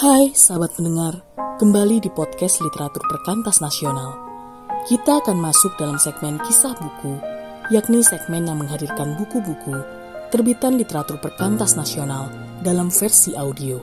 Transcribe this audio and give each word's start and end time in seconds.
Hai 0.00 0.32
sahabat 0.32 0.80
pendengar, 0.80 1.20
kembali 1.60 2.00
di 2.00 2.08
podcast 2.08 2.64
Literatur 2.64 3.04
Perkantas 3.04 3.60
Nasional. 3.60 4.16
Kita 4.88 5.20
akan 5.20 5.36
masuk 5.36 5.76
dalam 5.76 6.00
segmen 6.00 6.40
kisah 6.40 6.72
buku, 6.72 7.20
yakni 7.68 8.00
segmen 8.00 8.48
yang 8.48 8.64
menghadirkan 8.64 9.20
buku-buku 9.20 9.76
terbitan 10.32 10.80
literatur 10.80 11.20
perkantas 11.20 11.76
nasional 11.76 12.32
dalam 12.64 12.88
versi 12.88 13.36
audio. 13.36 13.76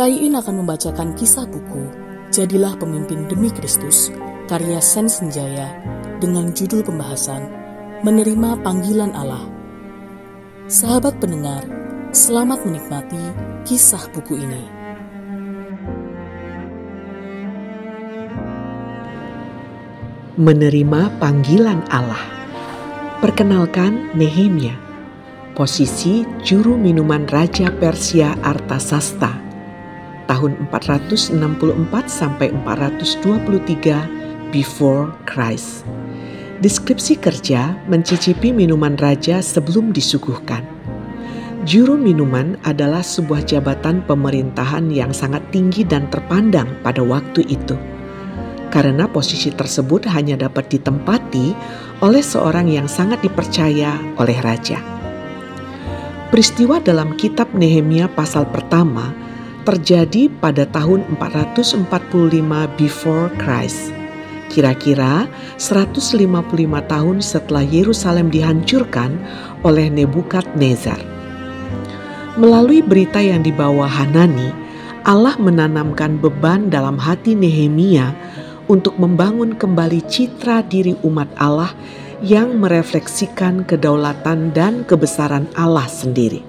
Kaiin 0.00 0.32
akan 0.40 0.64
membacakan 0.64 1.12
kisah 1.12 1.44
buku 1.44 1.84
Jadilah 2.32 2.72
Pemimpin 2.80 3.28
Demi 3.28 3.52
Kristus, 3.52 4.08
karya 4.48 4.80
Sen 4.80 5.12
Senjaya, 5.12 5.76
dengan 6.24 6.56
judul 6.56 6.80
pembahasan 6.80 7.52
Menerima 8.00 8.64
Panggilan 8.64 9.12
Allah. 9.12 9.44
Sahabat 10.72 11.20
pendengar, 11.20 11.68
selamat 12.08 12.64
menikmati 12.64 13.20
kisah 13.68 14.00
buku 14.16 14.40
ini. 14.40 14.64
Menerima 20.40 21.12
panggilan 21.20 21.84
Allah. 21.92 22.22
Perkenalkan 23.18 24.14
Nehemia, 24.14 24.72
posisi 25.52 26.22
juru 26.46 26.78
minuman 26.78 27.26
Raja 27.28 27.68
Persia 27.74 28.38
Artasasta 28.46 29.34
tahun 30.30 30.70
464 30.70 31.34
sampai 32.06 32.54
423 32.62 34.54
before 34.54 35.12
Christ. 35.26 35.84
Deskripsi 36.62 37.18
kerja 37.18 37.74
mencicipi 37.90 38.54
minuman 38.54 38.94
raja 38.98 39.38
sebelum 39.42 39.94
disuguhkan. 39.94 40.77
Juru 41.68 42.00
minuman 42.00 42.56
adalah 42.64 43.04
sebuah 43.04 43.44
jabatan 43.44 44.00
pemerintahan 44.08 44.88
yang 44.88 45.12
sangat 45.12 45.44
tinggi 45.52 45.84
dan 45.84 46.08
terpandang 46.08 46.80
pada 46.80 47.04
waktu 47.04 47.44
itu 47.44 47.76
karena 48.72 49.04
posisi 49.04 49.52
tersebut 49.52 50.08
hanya 50.08 50.40
dapat 50.40 50.72
ditempati 50.72 51.52
oleh 52.00 52.24
seorang 52.24 52.72
yang 52.72 52.88
sangat 52.88 53.20
dipercaya 53.20 54.00
oleh 54.16 54.40
raja. 54.40 54.80
Peristiwa 56.32 56.80
dalam 56.80 57.12
kitab 57.20 57.52
Nehemia 57.52 58.08
pasal 58.16 58.48
pertama 58.48 59.12
terjadi 59.68 60.32
pada 60.40 60.64
tahun 60.72 61.04
445 61.20 61.84
before 62.80 63.28
Christ. 63.36 63.92
Kira-kira 64.48 65.28
155 65.60 66.16
tahun 66.88 67.16
setelah 67.20 67.60
Yerusalem 67.60 68.32
dihancurkan 68.32 69.20
oleh 69.60 69.92
Nebukadnezar. 69.92 71.17
Melalui 72.38 72.86
berita 72.86 73.18
yang 73.18 73.42
dibawa 73.42 73.90
Hanani, 73.90 74.54
Allah 75.02 75.34
menanamkan 75.42 76.22
beban 76.22 76.70
dalam 76.70 76.94
hati 76.94 77.34
Nehemia 77.34 78.14
untuk 78.70 78.94
membangun 78.94 79.58
kembali 79.58 80.06
citra 80.06 80.62
diri 80.62 80.94
umat 81.02 81.26
Allah 81.34 81.74
yang 82.22 82.62
merefleksikan 82.62 83.66
kedaulatan 83.66 84.54
dan 84.54 84.86
kebesaran 84.86 85.50
Allah 85.58 85.90
sendiri. 85.90 86.46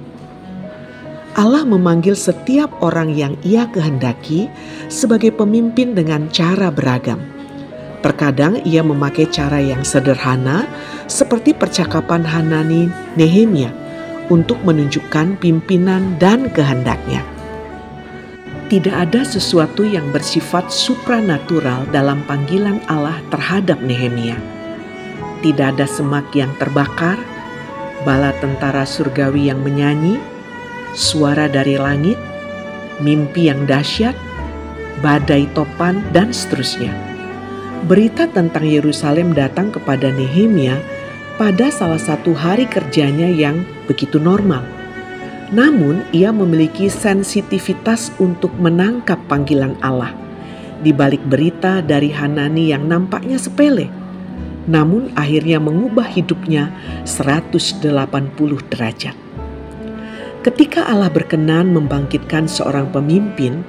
Allah 1.33 1.65
memanggil 1.65 2.13
setiap 2.13 2.69
orang 2.85 3.09
yang 3.09 3.33
Ia 3.41 3.65
kehendaki 3.73 4.45
sebagai 4.93 5.33
pemimpin 5.33 5.97
dengan 5.97 6.29
cara 6.29 6.69
beragam. 6.69 7.17
Terkadang 8.05 8.61
Ia 8.61 8.85
memakai 8.85 9.25
cara 9.25 9.57
yang 9.57 9.81
sederhana, 9.81 10.69
seperti 11.09 11.57
percakapan 11.57 12.21
Hanani 12.21 12.93
Nehemia, 13.17 13.88
untuk 14.29 14.61
menunjukkan 14.63 15.41
pimpinan 15.41 16.15
dan 16.21 16.47
kehendaknya 16.53 17.25
tidak 18.69 19.09
ada 19.09 19.25
sesuatu 19.25 19.81
yang 19.81 20.13
bersifat 20.13 20.69
supranatural 20.69 21.89
dalam 21.89 22.21
panggilan 22.29 22.77
Allah 22.85 23.17
terhadap 23.33 23.81
Nehemia. 23.81 24.37
Tidak 25.41 25.73
ada 25.73 25.89
semak 25.89 26.29
yang 26.37 26.53
terbakar, 26.61 27.17
bala 28.05 28.29
tentara 28.37 28.85
surgawi 28.85 29.49
yang 29.49 29.65
menyanyi, 29.65 30.21
suara 30.93 31.49
dari 31.49 31.81
langit, 31.81 32.21
mimpi 33.01 33.49
yang 33.49 33.65
dahsyat, 33.65 34.13
badai 35.01 35.49
topan, 35.57 36.05
dan 36.13 36.29
seterusnya. 36.29 36.93
Berita 37.89 38.29
tentang 38.29 38.69
Yerusalem 38.69 39.33
datang 39.33 39.73
kepada 39.73 40.13
Nehemia 40.13 40.77
pada 41.39 41.71
salah 41.71 41.97
satu 41.97 42.35
hari 42.35 42.67
kerjanya 42.67 43.31
yang 43.31 43.63
begitu 43.87 44.19
normal 44.19 44.61
namun, 45.49 46.05
ia 46.13 46.29
memiliki 46.29 46.93
sensitivitas 46.93 48.13
untuk 48.21 48.53
menangkap 48.61 49.17
panggilan 49.25 49.73
Allah 49.81 50.13
di 50.85 50.93
balik 50.93 51.25
berita 51.25 51.81
dari 51.81 52.13
Hanani 52.13 52.69
yang 52.69 52.85
nampaknya 52.85 53.41
sepele, 53.41 53.89
namun 54.69 55.09
akhirnya 55.17 55.57
mengubah 55.57 56.05
hidupnya 56.05 56.69
180 57.03 57.81
derajat. 58.69 59.17
Ketika 60.45 60.87
Allah 60.87 61.09
berkenan 61.11 61.73
membangkitkan 61.73 62.45
seorang 62.45 62.93
pemimpin, 62.93 63.65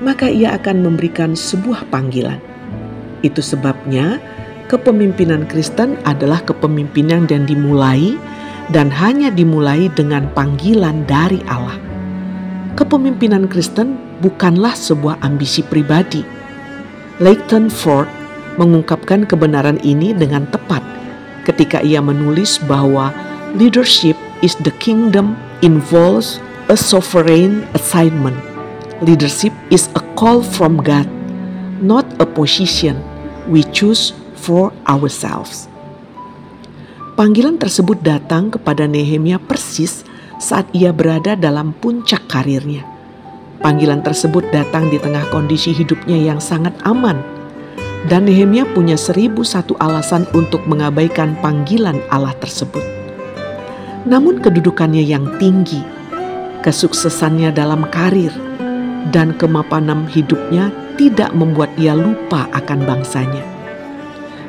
maka 0.00 0.30
ia 0.30 0.54
akan 0.54 0.86
memberikan 0.86 1.34
sebuah 1.34 1.90
panggilan. 1.90 2.38
Itu 3.26 3.42
sebabnya 3.42 4.22
kepemimpinan 4.68 5.44
Kristen 5.48 6.00
adalah 6.08 6.40
kepemimpinan 6.42 7.28
yang 7.28 7.44
dimulai 7.44 8.16
dan 8.72 8.88
hanya 8.88 9.28
dimulai 9.28 9.92
dengan 9.92 10.28
panggilan 10.32 11.04
dari 11.04 11.40
Allah. 11.50 11.76
Kepemimpinan 12.74 13.46
Kristen 13.46 13.94
bukanlah 14.24 14.72
sebuah 14.72 15.20
ambisi 15.22 15.62
pribadi. 15.62 16.24
Leighton 17.22 17.70
Ford 17.70 18.10
mengungkapkan 18.58 19.28
kebenaran 19.28 19.78
ini 19.86 20.10
dengan 20.10 20.48
tepat 20.50 20.82
ketika 21.46 21.84
ia 21.84 22.00
menulis 22.00 22.58
bahwa 22.64 23.12
leadership 23.54 24.16
is 24.42 24.56
the 24.66 24.72
kingdom 24.82 25.38
involves 25.62 26.42
a 26.72 26.76
sovereign 26.76 27.62
assignment. 27.76 28.36
Leadership 29.04 29.52
is 29.68 29.92
a 29.94 30.02
call 30.16 30.40
from 30.40 30.80
God, 30.80 31.06
not 31.84 32.08
a 32.18 32.26
position 32.26 32.98
we 33.46 33.62
choose 33.70 34.16
for 34.44 34.76
ourselves. 34.84 35.72
Panggilan 37.16 37.56
tersebut 37.56 37.96
datang 38.04 38.52
kepada 38.52 38.84
Nehemia 38.84 39.40
persis 39.40 40.04
saat 40.36 40.68
ia 40.76 40.92
berada 40.92 41.32
dalam 41.32 41.72
puncak 41.72 42.28
karirnya. 42.28 42.84
Panggilan 43.64 44.04
tersebut 44.04 44.44
datang 44.52 44.92
di 44.92 45.00
tengah 45.00 45.24
kondisi 45.32 45.72
hidupnya 45.72 46.20
yang 46.20 46.42
sangat 46.42 46.76
aman. 46.84 47.16
Dan 48.04 48.28
Nehemia 48.28 48.68
punya 48.68 49.00
seribu 49.00 49.40
satu 49.40 49.72
alasan 49.80 50.28
untuk 50.36 50.60
mengabaikan 50.68 51.32
panggilan 51.40 51.96
Allah 52.12 52.36
tersebut. 52.36 52.84
Namun 54.04 54.44
kedudukannya 54.44 55.00
yang 55.00 55.40
tinggi, 55.40 55.80
kesuksesannya 56.60 57.48
dalam 57.56 57.88
karir, 57.88 58.34
dan 59.08 59.32
kemapanan 59.40 60.04
hidupnya 60.04 60.68
tidak 61.00 61.32
membuat 61.32 61.72
ia 61.80 61.96
lupa 61.96 62.44
akan 62.52 62.84
bangsanya 62.84 63.53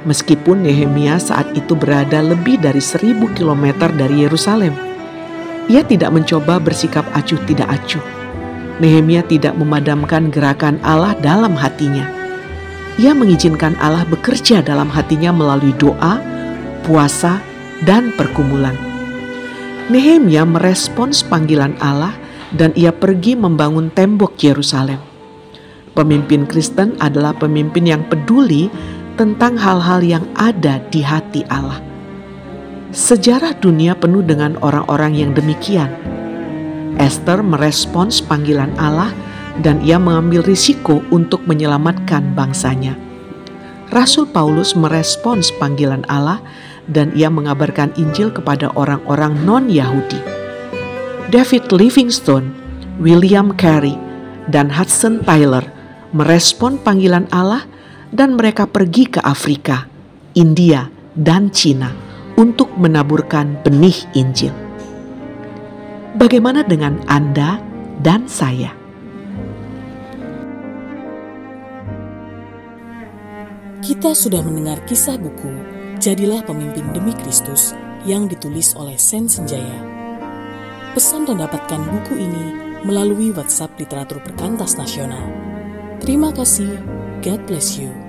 Meskipun 0.05 0.61
Nehemia 0.61 1.17
saat 1.17 1.49
itu 1.57 1.73
berada 1.73 2.21
lebih 2.21 2.61
dari 2.61 2.77
seribu 2.77 3.25
kilometer 3.33 3.89
dari 3.89 4.21
Yerusalem, 4.21 4.77
ia 5.65 5.81
tidak 5.81 6.13
mencoba 6.13 6.61
bersikap 6.61 7.09
acuh 7.17 7.41
tidak 7.49 7.65
acuh. 7.73 8.01
Nehemia 8.77 9.25
tidak 9.25 9.57
memadamkan 9.57 10.29
gerakan 10.29 10.77
Allah 10.85 11.17
dalam 11.25 11.57
hatinya. 11.57 12.05
Ia 13.01 13.17
mengizinkan 13.17 13.73
Allah 13.81 14.05
bekerja 14.05 14.61
dalam 14.61 14.93
hatinya 14.93 15.33
melalui 15.33 15.73
doa, 15.81 16.21
puasa, 16.85 17.41
dan 17.81 18.13
pergumulan. 18.13 18.77
Nehemia 19.89 20.45
merespons 20.45 21.25
panggilan 21.25 21.73
Allah 21.81 22.13
dan 22.53 22.77
ia 22.77 22.93
pergi 22.93 23.33
membangun 23.33 23.89
tembok 23.89 24.37
Yerusalem. 24.37 25.01
Pemimpin 25.97 26.45
Kristen 26.45 26.93
adalah 27.01 27.33
pemimpin 27.33 27.87
yang 27.87 28.03
peduli 28.05 28.67
tentang 29.15 29.55
hal-hal 29.55 30.03
yang 30.03 30.25
ada 30.35 30.83
di 30.91 30.99
hati 30.99 31.47
Allah. 31.47 31.79
Sejarah 32.95 33.55
dunia 33.59 33.95
penuh 33.95 34.23
dengan 34.23 34.55
orang-orang 34.63 35.15
yang 35.19 35.31
demikian. 35.35 35.91
Esther 36.95 37.43
merespons 37.43 38.23
panggilan 38.23 38.71
Allah 38.79 39.11
dan 39.59 39.83
ia 39.83 39.99
mengambil 39.99 40.43
risiko 40.43 41.03
untuk 41.11 41.43
menyelamatkan 41.43 42.35
bangsanya. 42.35 42.95
Rasul 43.91 44.27
Paulus 44.27 44.75
merespons 44.75 45.51
panggilan 45.59 46.07
Allah 46.07 46.39
dan 46.87 47.11
ia 47.15 47.31
mengabarkan 47.31 47.91
Injil 47.99 48.31
kepada 48.31 48.71
orang-orang 48.75 49.35
non-Yahudi. 49.43 50.19
David 51.31 51.67
Livingstone, 51.71 52.53
William 53.01 53.51
Carey, 53.59 53.97
dan 54.49 54.69
Hudson 54.69 55.19
Taylor 55.25 55.65
merespon 56.15 56.79
panggilan 56.79 57.27
Allah 57.33 57.65
dan 58.15 58.39
mereka 58.39 58.63
pergi 58.63 59.11
ke 59.11 59.19
Afrika, 59.19 59.83
India, 60.39 60.87
dan 61.11 61.51
Cina 61.51 61.91
untuk 62.39 62.71
menaburkan 62.79 63.59
benih 63.59 64.07
Injil. 64.15 64.55
Bagaimana 66.15 66.63
dengan 66.63 67.03
Anda 67.11 67.59
dan 67.99 68.31
saya? 68.31 68.71
Kita 73.83 74.15
sudah 74.15 74.41
mendengar 74.41 74.79
kisah 74.87 75.19
buku 75.19 75.51
Jadilah 75.99 76.41
Pemimpin 76.47 76.89
Demi 76.95 77.11
Kristus 77.19 77.75
yang 78.07 78.31
ditulis 78.31 78.73
oleh 78.79 78.95
Sen 78.95 79.27
Senjaya. 79.27 79.79
Pesan 80.95 81.27
dan 81.27 81.43
dapatkan 81.43 81.83
buku 81.83 82.15
ini 82.15 82.45
melalui 82.87 83.35
WhatsApp 83.35 83.75
Literatur 83.75 84.23
Perkantas 84.23 84.79
Nasional. 84.79 85.27
Terima 85.99 86.31
kasih. 86.31 86.79
God 87.19 87.41
bless 87.49 87.75
you. 87.75 88.04